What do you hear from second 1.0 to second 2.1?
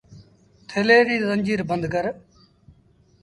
ريٚ زنجيٚر بند ڪر